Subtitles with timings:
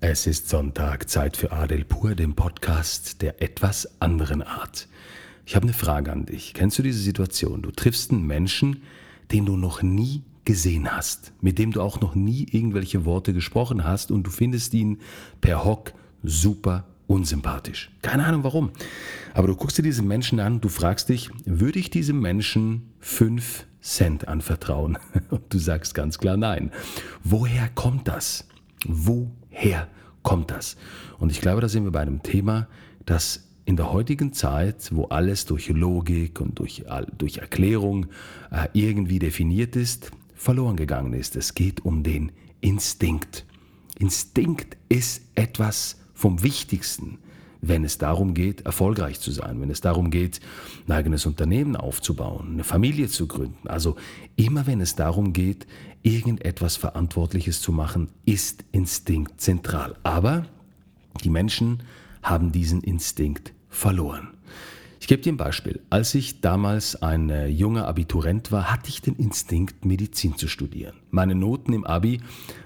[0.00, 4.86] Es ist Sonntag, Zeit für Adel Pur, dem Podcast der etwas anderen Art.
[5.44, 6.54] Ich habe eine Frage an dich.
[6.54, 7.62] Kennst du diese Situation?
[7.62, 8.84] Du triffst einen Menschen,
[9.32, 13.82] den du noch nie gesehen hast, mit dem du auch noch nie irgendwelche Worte gesprochen
[13.82, 14.98] hast und du findest ihn
[15.40, 17.90] per Hock super unsympathisch.
[18.00, 18.70] Keine Ahnung warum.
[19.34, 23.66] Aber du guckst dir diesen Menschen an, du fragst dich, würde ich diesem Menschen fünf
[23.80, 24.96] Cent anvertrauen?
[25.30, 26.70] Und du sagst ganz klar nein.
[27.24, 28.46] Woher kommt das?
[29.58, 29.88] Woher
[30.22, 30.76] kommt das?
[31.18, 32.68] Und ich glaube, da sind wir bei einem Thema,
[33.04, 36.84] das in der heutigen Zeit, wo alles durch Logik und durch,
[37.16, 38.06] durch Erklärung
[38.52, 41.34] äh, irgendwie definiert ist, verloren gegangen ist.
[41.34, 42.30] Es geht um den
[42.60, 43.46] Instinkt.
[43.98, 47.18] Instinkt ist etwas vom Wichtigsten,
[47.60, 50.40] wenn es darum geht, erfolgreich zu sein, wenn es darum geht,
[50.86, 53.68] ein eigenes Unternehmen aufzubauen, eine Familie zu gründen.
[53.68, 53.96] Also
[54.36, 55.66] immer wenn es darum geht,
[56.02, 59.96] irgendetwas Verantwortliches zu machen, ist Instinkt zentral.
[60.02, 60.46] Aber
[61.24, 61.82] die Menschen
[62.22, 64.28] haben diesen Instinkt verloren.
[65.00, 65.80] Ich gebe dir ein Beispiel.
[65.90, 70.94] Als ich damals ein äh, junger Abiturent war, hatte ich den Instinkt, Medizin zu studieren.
[71.10, 72.20] Meine Noten im Abi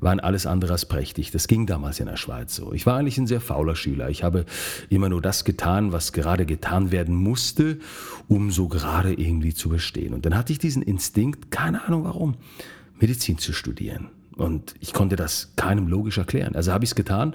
[0.00, 1.30] waren alles andere als prächtig.
[1.30, 2.72] Das ging damals in der Schweiz so.
[2.72, 4.10] Ich war eigentlich ein sehr fauler Schüler.
[4.10, 4.44] Ich habe
[4.88, 7.78] immer nur das getan, was gerade getan werden musste,
[8.28, 10.12] um so gerade irgendwie zu bestehen.
[10.12, 12.34] Und dann hatte ich diesen Instinkt, keine Ahnung warum,
[12.98, 14.08] Medizin zu studieren.
[14.36, 16.56] Und ich konnte das keinem logisch erklären.
[16.56, 17.34] Also habe ich es getan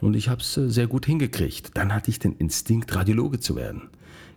[0.00, 1.70] und ich habe es äh, sehr gut hingekriegt.
[1.74, 3.88] Dann hatte ich den Instinkt, Radiologe zu werden.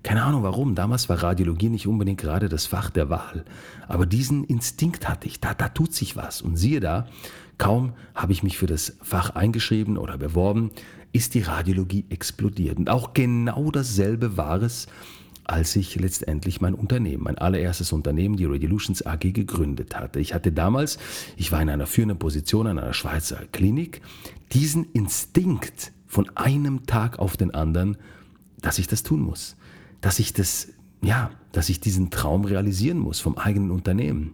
[0.03, 0.73] Keine Ahnung warum.
[0.73, 3.45] Damals war Radiologie nicht unbedingt gerade das Fach der Wahl.
[3.87, 5.39] Aber diesen Instinkt hatte ich.
[5.39, 6.41] Da, da tut sich was.
[6.41, 7.07] Und siehe da,
[7.57, 10.71] kaum habe ich mich für das Fach eingeschrieben oder beworben,
[11.11, 12.77] ist die Radiologie explodiert.
[12.77, 14.87] Und auch genau dasselbe war es,
[15.43, 20.19] als ich letztendlich mein Unternehmen, mein allererstes Unternehmen, die Radiolutions AG, gegründet hatte.
[20.19, 20.97] Ich hatte damals,
[21.37, 24.01] ich war in einer führenden Position an einer Schweizer Klinik,
[24.53, 27.97] diesen Instinkt von einem Tag auf den anderen,
[28.61, 29.55] dass ich das tun muss
[30.01, 30.67] dass ich das,
[31.01, 34.33] ja, dass ich diesen Traum realisieren muss vom eigenen Unternehmen.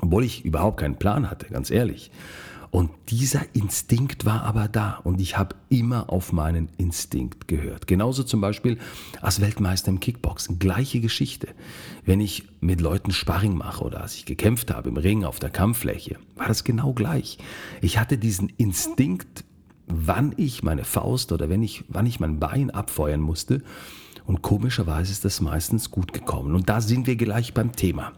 [0.00, 2.10] Obwohl ich überhaupt keinen Plan hatte, ganz ehrlich.
[2.70, 7.86] Und dieser Instinkt war aber da und ich habe immer auf meinen Instinkt gehört.
[7.86, 8.78] Genauso zum Beispiel
[9.20, 10.58] als Weltmeister im Kickboxen.
[10.58, 11.48] Gleiche Geschichte.
[12.04, 15.50] Wenn ich mit Leuten Sparring mache oder als ich gekämpft habe im Ring auf der
[15.50, 17.38] Kampffläche, war das genau gleich.
[17.80, 19.44] Ich hatte diesen Instinkt,
[19.86, 23.62] wann ich meine Faust oder wenn ich, wann ich mein Bein abfeuern musste
[24.24, 26.54] und komischerweise ist das meistens gut gekommen.
[26.54, 28.12] Und da sind wir gleich beim Thema.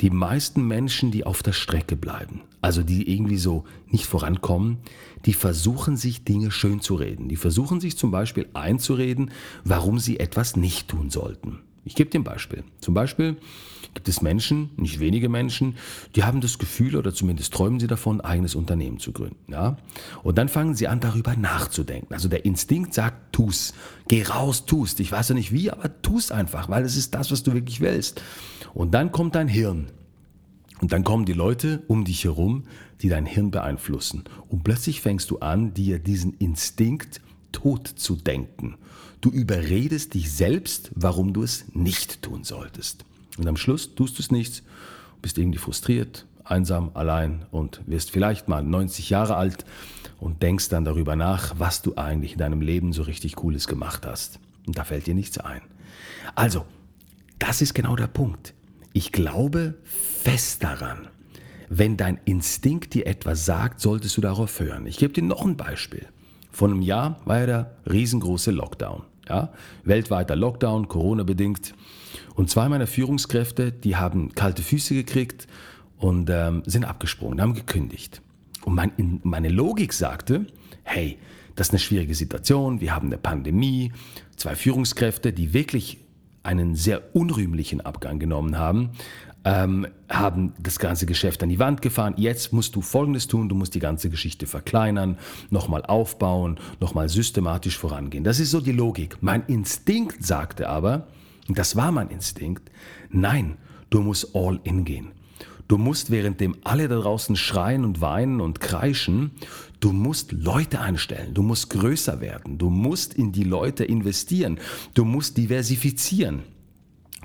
[0.00, 4.78] Die meisten Menschen, die auf der Strecke bleiben, also die irgendwie so nicht vorankommen,
[5.26, 7.28] die versuchen sich Dinge schön zu reden.
[7.28, 9.30] Die versuchen sich zum Beispiel einzureden,
[9.64, 11.60] warum sie etwas nicht tun sollten.
[11.84, 12.62] Ich gebe dir ein Beispiel.
[12.80, 13.36] Zum Beispiel
[13.94, 15.74] gibt es Menschen, nicht wenige Menschen,
[16.14, 19.52] die haben das Gefühl oder zumindest träumen sie davon, ein eigenes Unternehmen zu gründen.
[19.52, 19.76] Ja?
[20.22, 22.14] Und dann fangen sie an, darüber nachzudenken.
[22.14, 23.74] Also der Instinkt sagt, tu's,
[24.08, 25.00] geh raus, tust.
[25.00, 27.80] Ich weiß ja nicht wie, aber tu's einfach, weil es ist das, was du wirklich
[27.80, 28.22] willst.
[28.74, 29.90] Und dann kommt dein Hirn.
[30.80, 32.64] Und dann kommen die Leute um dich herum,
[33.00, 34.24] die dein Hirn beeinflussen.
[34.48, 37.20] Und plötzlich fängst du an, dir diesen Instinkt
[37.52, 38.76] tot zu denken.
[39.20, 43.04] Du überredest dich selbst, warum du es nicht tun solltest.
[43.38, 44.64] Und am Schluss tust du es nicht,
[45.20, 49.64] bist irgendwie frustriert, einsam, allein und wirst vielleicht mal 90 Jahre alt
[50.18, 54.04] und denkst dann darüber nach, was du eigentlich in deinem Leben so richtig Cooles gemacht
[54.06, 54.40] hast.
[54.66, 55.62] Und da fällt dir nichts ein.
[56.34, 56.64] Also,
[57.38, 58.54] das ist genau der Punkt.
[58.92, 61.08] Ich glaube fest daran,
[61.68, 64.86] wenn dein Instinkt dir etwas sagt, solltest du darauf hören.
[64.86, 66.06] Ich gebe dir noch ein Beispiel.
[66.50, 69.04] Vor einem Jahr war ja der riesengroße Lockdown.
[69.26, 69.52] Ja?
[69.84, 71.74] Weltweiter Lockdown, Corona-bedingt.
[72.34, 75.46] Und zwei meiner Führungskräfte, die haben kalte Füße gekriegt
[75.96, 78.20] und ähm, sind abgesprungen, haben gekündigt.
[78.64, 80.46] Und mein, meine Logik sagte,
[80.82, 81.18] hey,
[81.54, 83.92] das ist eine schwierige Situation, wir haben eine Pandemie,
[84.36, 85.98] zwei Führungskräfte, die wirklich
[86.42, 88.90] einen sehr unrühmlichen Abgang genommen haben,
[89.44, 92.14] ähm, haben das ganze Geschäft an die Wand gefahren.
[92.16, 95.18] Jetzt musst du Folgendes tun, du musst die ganze Geschichte verkleinern,
[95.50, 98.24] nochmal aufbauen, nochmal systematisch vorangehen.
[98.24, 99.18] Das ist so die Logik.
[99.20, 101.08] Mein Instinkt sagte aber,
[101.48, 102.70] und das war mein Instinkt,
[103.10, 103.56] nein,
[103.90, 105.12] du musst all in gehen.
[105.72, 109.30] Du musst, währenddem alle da draußen schreien und weinen und kreischen,
[109.80, 114.60] du musst Leute einstellen, du musst größer werden, du musst in die Leute investieren,
[114.92, 116.42] du musst diversifizieren.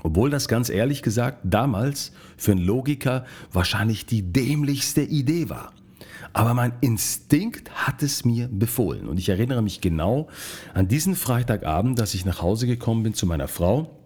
[0.02, 5.74] Obwohl das ganz ehrlich gesagt damals für einen Logiker wahrscheinlich die dämlichste Idee war.
[6.32, 9.08] Aber mein Instinkt hat es mir befohlen.
[9.08, 10.28] Und ich erinnere mich genau
[10.72, 13.98] an diesen Freitagabend, dass ich nach Hause gekommen bin zu meiner Frau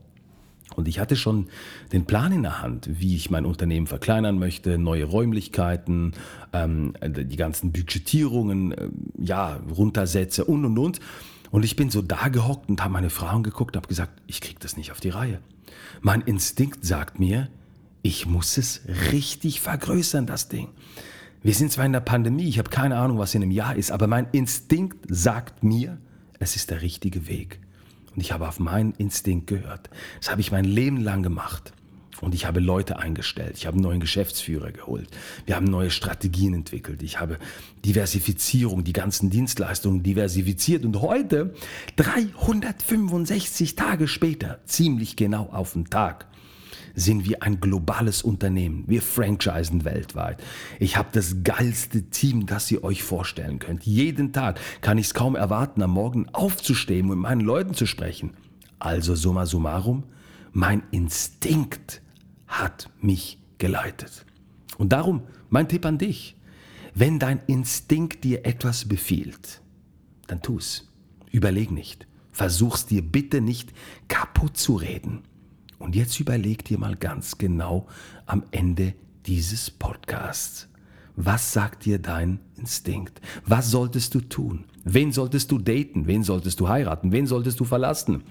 [0.76, 1.48] Und ich hatte schon
[1.92, 6.12] den Plan in der Hand, wie ich mein Unternehmen verkleinern möchte, neue Räumlichkeiten,
[6.52, 8.88] ähm, die ganzen Budgetierungen, äh,
[9.18, 11.00] ja, runtersetze und und und.
[11.50, 14.40] Und ich bin so da gehockt und habe meine Frauen geguckt und habe gesagt, ich
[14.40, 15.40] kriege das nicht auf die Reihe.
[16.00, 17.48] Mein Instinkt sagt mir,
[18.02, 18.80] ich muss es
[19.12, 20.68] richtig vergrößern, das Ding.
[21.42, 23.90] Wir sind zwar in der Pandemie, ich habe keine Ahnung, was in einem Jahr ist,
[23.90, 25.98] aber mein Instinkt sagt mir,
[26.38, 27.60] es ist der richtige Weg.
[28.14, 29.90] Und ich habe auf meinen Instinkt gehört.
[30.20, 31.72] Das habe ich mein Leben lang gemacht.
[32.20, 33.56] Und ich habe Leute eingestellt.
[33.56, 35.08] Ich habe einen neuen Geschäftsführer geholt.
[35.44, 37.02] Wir haben neue Strategien entwickelt.
[37.02, 37.36] Ich habe
[37.84, 40.84] Diversifizierung, die ganzen Dienstleistungen diversifiziert.
[40.84, 41.52] Und heute,
[41.96, 46.28] 365 Tage später, ziemlich genau auf den Tag,
[46.94, 48.84] sind wir ein globales Unternehmen.
[48.86, 50.42] Wir franchisen weltweit.
[50.78, 53.84] Ich habe das geilste Team, das ihr euch vorstellen könnt.
[53.84, 57.86] Jeden Tag kann ich es kaum erwarten, am Morgen aufzustehen und mit meinen Leuten zu
[57.86, 58.34] sprechen.
[58.78, 60.04] Also summa summarum,
[60.52, 62.02] mein Instinkt
[62.46, 64.26] hat mich geleitet.
[64.78, 66.36] Und darum mein Tipp an dich.
[66.94, 69.62] Wenn dein Instinkt dir etwas befiehlt,
[70.26, 70.88] dann tu's.
[71.30, 72.06] Überleg nicht.
[72.32, 73.72] Versuch's dir bitte nicht
[74.08, 75.22] kaputt zu reden.
[75.82, 77.88] Und jetzt überleg dir mal ganz genau
[78.26, 78.94] am Ende
[79.26, 80.68] dieses Podcasts.
[81.16, 83.20] Was sagt dir dein Instinkt?
[83.46, 84.64] Was solltest du tun?
[84.84, 86.06] Wen solltest du daten?
[86.06, 87.10] Wen solltest du heiraten?
[87.10, 88.22] Wen solltest du verlassen?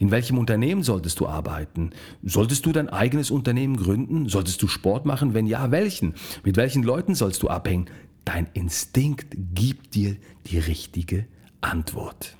[0.00, 1.90] In welchem Unternehmen solltest du arbeiten?
[2.24, 4.28] Solltest du dein eigenes Unternehmen gründen?
[4.28, 5.32] Solltest du Sport machen?
[5.32, 6.14] Wenn ja, welchen?
[6.42, 7.86] Mit welchen Leuten sollst du abhängen?
[8.24, 10.16] Dein Instinkt gibt dir
[10.46, 11.26] die richtige
[11.60, 12.36] Antwort.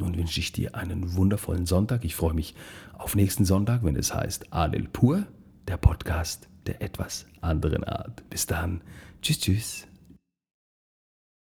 [0.00, 2.06] Nun wünsche ich dir einen wundervollen Sonntag.
[2.06, 2.54] Ich freue mich
[2.96, 5.26] auf nächsten Sonntag, wenn es heißt Adel Pur,
[5.68, 8.28] der Podcast der etwas anderen Art.
[8.30, 8.80] Bis dann.
[9.20, 9.86] Tschüss, tschüss.